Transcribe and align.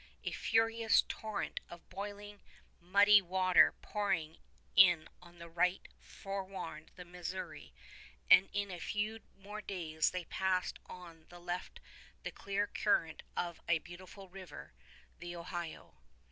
A 0.23 0.31
furious 0.31 1.03
torrent 1.07 1.59
of 1.69 1.87
boiling 1.91 2.41
muddy 2.79 3.21
water 3.21 3.73
pouring 3.83 4.37
in 4.75 5.07
on 5.21 5.37
the 5.37 5.47
right 5.47 5.87
forewarned 5.99 6.89
the 6.95 7.05
Missouri; 7.05 7.71
and 8.27 8.49
in 8.51 8.71
a 8.71 8.79
few 8.79 9.19
more 9.37 9.61
days 9.61 10.09
they 10.09 10.25
passed 10.25 10.79
on 10.87 11.27
the 11.29 11.37
left 11.37 11.79
the 12.23 12.31
clear 12.31 12.65
current 12.65 13.21
of 13.37 13.61
Beautiful 13.83 14.27
River, 14.27 14.73
the 15.19 15.35
Ohio. 15.35 16.01